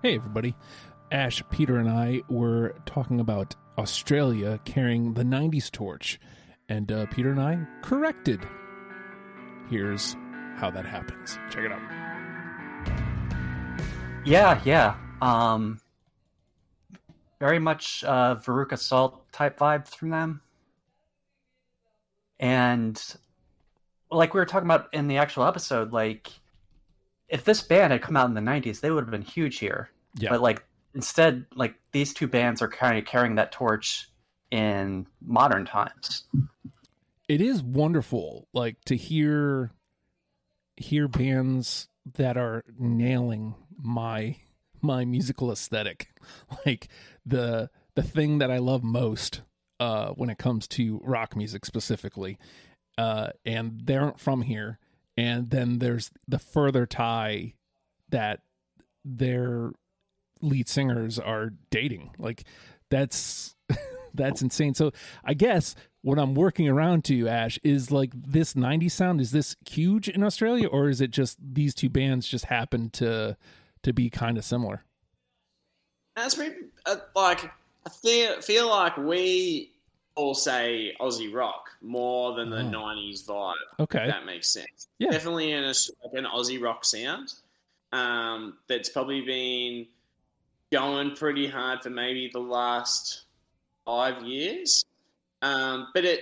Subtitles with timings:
[0.00, 0.54] Hey, everybody.
[1.10, 6.20] Ash, Peter, and I were talking about Australia carrying the 90s torch,
[6.68, 8.40] and uh, Peter and I corrected.
[9.68, 10.14] Here's
[10.54, 11.36] how that happens.
[11.50, 11.80] Check it out.
[14.24, 14.94] Yeah, yeah.
[15.20, 15.80] Um,
[17.40, 20.42] very much uh, Veruca Salt type vibe from them.
[22.38, 23.02] And
[24.12, 26.30] like we were talking about in the actual episode, like
[27.28, 29.90] if this band had come out in the 90s, they would have been huge here.
[30.14, 30.30] Yeah.
[30.30, 30.64] But like
[30.94, 34.08] instead, like these two bands are kind of carrying that torch
[34.50, 36.24] in modern times.
[37.28, 39.72] It is wonderful, like to hear
[40.76, 44.36] hear bands that are nailing my
[44.80, 46.08] my musical aesthetic
[46.66, 46.88] like
[47.26, 49.42] the the thing that i love most
[49.80, 52.38] uh when it comes to rock music specifically
[52.96, 54.78] uh and they aren't from here
[55.18, 57.54] and then there's the further tie
[58.08, 58.40] that
[59.04, 59.72] their
[60.40, 62.14] lead singers are dating.
[62.18, 62.44] Like
[62.90, 63.56] that's
[64.14, 64.74] that's insane.
[64.74, 64.92] So
[65.24, 69.56] i guess what i'm working around to ash is like this 90s sound is this
[69.68, 73.36] huge in australia or is it just these two bands just happen to
[73.82, 74.84] to be kind of similar?
[76.16, 76.56] That's pretty,
[76.86, 77.50] uh, like
[77.86, 79.72] I feel, feel like we
[80.18, 82.70] all say Aussie rock more than the Oh.
[82.70, 83.54] '90s vibe.
[83.80, 84.88] okay that makes sense.
[84.98, 85.10] Yeah.
[85.10, 85.68] definitely in a,
[86.04, 87.32] like an Aussie rock sound.
[87.92, 89.86] Um, that's probably been
[90.70, 93.22] going pretty hard for maybe the last
[93.86, 94.84] five years.
[95.40, 96.20] Um, but it,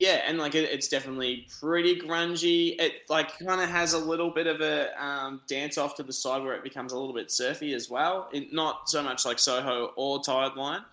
[0.00, 2.80] yeah, and like it, it's definitely pretty grungy.
[2.80, 6.12] It like kind of has a little bit of a um, dance off to the
[6.12, 8.28] side where it becomes a little bit surfy as well.
[8.32, 10.88] It, not so much like Soho or Tired Lion, but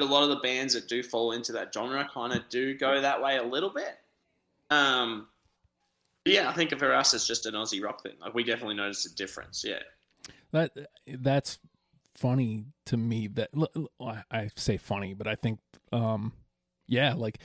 [0.00, 3.00] a lot of the bands that do fall into that genre kind of do go
[3.00, 3.98] that way a little bit.
[4.70, 5.28] Um,
[6.24, 8.14] yeah, I think for us it's just an Aussie rock thing.
[8.20, 9.64] Like we definitely notice a difference.
[9.66, 9.80] Yeah.
[10.52, 10.72] that
[11.06, 11.58] that's
[12.14, 13.50] funny to me that
[14.30, 15.58] I say funny but i think
[15.92, 16.32] um
[16.86, 17.38] yeah like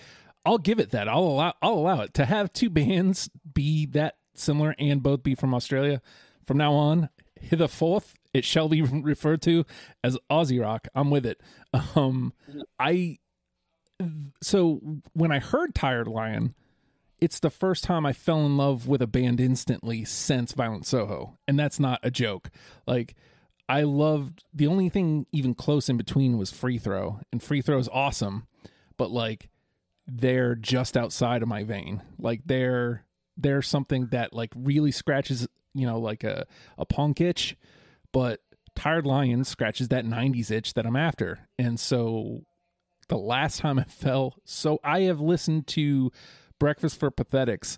[0.45, 4.17] i'll give it that i'll allow i'll allow it to have two bands be that
[4.35, 6.01] similar and both be from australia
[6.45, 7.09] from now on
[7.41, 9.65] hitherforth it shall be referred to
[10.03, 11.41] as aussie rock i'm with it
[11.95, 12.33] um
[12.79, 13.17] i
[14.41, 14.81] so
[15.13, 16.53] when i heard tired lion
[17.19, 21.37] it's the first time I fell in love with a band instantly since Violent Soho.
[21.47, 22.49] And that's not a joke.
[22.85, 23.15] Like,
[23.67, 27.19] I loved the only thing even close in between was Free Throw.
[27.31, 28.47] And Free Throw is awesome,
[28.97, 29.49] but like,
[30.05, 32.01] they're just outside of my vein.
[32.17, 33.03] Like, they're.
[33.39, 36.45] They're something that like really scratches, you know, like a,
[36.77, 37.55] a punk itch,
[38.11, 38.41] but
[38.75, 41.47] Tired Lion scratches that 90s itch that I'm after.
[41.57, 42.41] And so
[43.07, 46.11] the last time I fell, so I have listened to
[46.59, 47.77] Breakfast for Pathetics.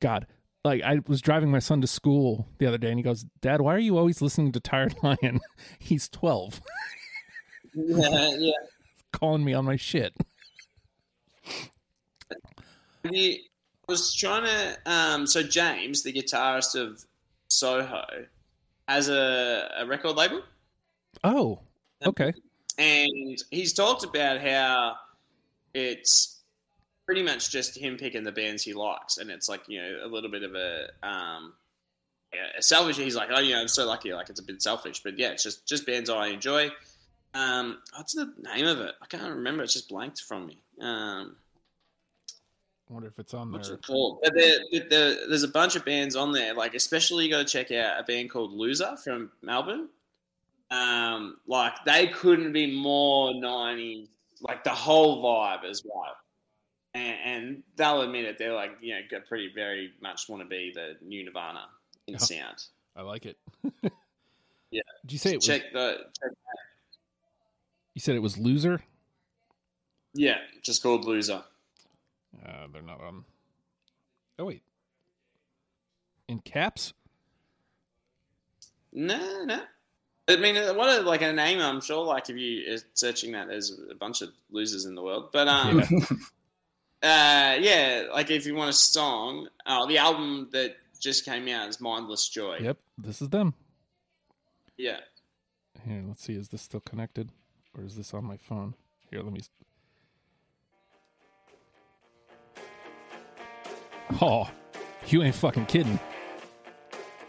[0.00, 0.26] God,
[0.64, 3.60] like I was driving my son to school the other day and he goes, Dad,
[3.60, 5.40] why are you always listening to Tired Lion?
[5.78, 6.60] He's 12,
[7.74, 8.52] Yeah, yeah.
[9.12, 10.14] calling me on my shit.
[13.90, 14.78] Was trying to.
[14.90, 17.04] Um, so James, the guitarist of
[17.48, 18.04] Soho,
[18.88, 20.40] has a, a record label,
[21.24, 21.58] Oh,
[22.06, 22.32] okay.
[22.78, 24.94] and he's talked about how
[25.74, 26.38] it's
[27.06, 30.08] pretty much just him picking the bands he likes, and it's like you know a
[30.08, 30.88] little bit of a.
[31.02, 31.52] Um,
[32.32, 32.96] yeah, a selfish.
[32.96, 34.12] He's like, oh, you know, I'm so lucky.
[34.14, 36.70] Like, it's a bit selfish, but yeah, it's just just bands I enjoy.
[37.34, 38.94] Um, what's the name of it?
[39.02, 39.64] I can't remember.
[39.64, 40.58] It's just blanked from me.
[40.80, 41.34] Um,
[42.90, 43.76] I wonder if it's on there.
[43.76, 44.18] called?
[44.22, 44.58] But there,
[44.90, 46.54] there, there's a bunch of bands on there.
[46.54, 49.88] Like, especially you got to check out a band called Loser from Melbourne.
[50.72, 54.08] Um, like they couldn't be more '90s.
[54.40, 56.16] Like the whole vibe as well.
[56.94, 58.38] And, and they'll admit it.
[58.38, 61.66] They're like, you know, pretty very much want to be the new Nirvana
[62.08, 62.18] in Oh.
[62.18, 62.64] sound.
[62.96, 63.36] I like it.
[64.72, 64.82] Yeah.
[65.04, 65.46] Did you say it was?
[65.46, 66.30] check the check,
[67.94, 68.80] You said it was Loser.
[70.14, 71.42] yeah, just called Loser.
[72.44, 73.24] Uh, they're not on.
[74.38, 74.62] Oh wait.
[76.28, 76.92] In caps.
[78.92, 79.60] No, no.
[80.28, 81.60] I mean, uh, what a, like a name.
[81.60, 85.02] I'm sure, like if you are searching that, there's a bunch of losers in the
[85.02, 85.30] world.
[85.32, 85.98] But um, Yeah.
[87.02, 91.68] uh, yeah, like if you want a song, uh, the album that just came out
[91.68, 92.58] is Mindless Joy.
[92.60, 92.78] Yep.
[92.98, 93.54] This is them.
[94.76, 95.00] Yeah.
[95.84, 96.34] Here, let's see.
[96.34, 97.30] Is this still connected,
[97.76, 98.74] or is this on my phone?
[99.10, 99.40] Here, let me.
[104.20, 104.50] Oh,
[105.06, 105.98] you ain't fucking kidding.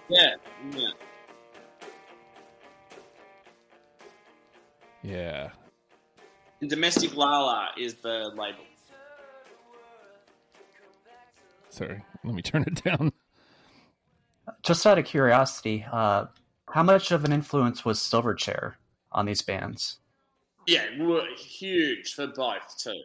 [0.09, 0.35] Yeah.
[0.75, 0.87] Yeah.
[5.03, 5.49] Yeah.
[6.59, 8.59] And Domestic Lala is the label.
[11.69, 13.11] Sorry, let me turn it down.
[14.61, 16.25] Just out of curiosity, uh,
[16.69, 18.73] how much of an influence was Silverchair
[19.11, 19.99] on these bands?
[20.67, 23.01] Yeah, were huge for both too.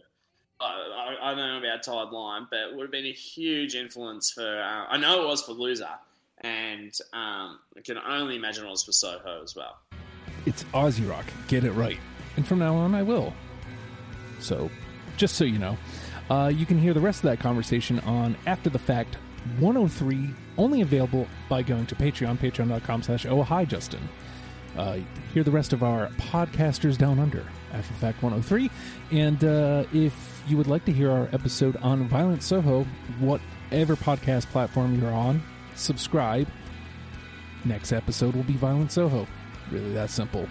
[0.61, 4.31] I, I, don't know about Tired Lion, but it would have been a huge influence
[4.31, 4.61] for.
[4.61, 5.88] Uh, I know it was for Loser,
[6.41, 9.79] and um, I can only imagine it was for Soho as well.
[10.47, 11.26] It's Aussie Rock.
[11.49, 11.99] Get it right.
[12.37, 13.35] And from now on, I will.
[14.38, 14.70] So,
[15.17, 15.76] just so you know,
[16.31, 19.17] uh, you can hear the rest of that conversation on After the Fact
[19.58, 24.08] 103, only available by going to Patreon, patreon.com slash oh hi Justin.
[24.76, 24.99] Uh,
[25.32, 28.70] hear the rest of our podcasters down under after fact 103
[29.11, 32.84] and uh, if you would like to hear our episode on violent soho
[33.19, 35.43] whatever podcast platform you're on
[35.76, 36.49] subscribe.
[37.64, 39.26] Next episode will be violent soho.
[39.70, 40.46] Really that simple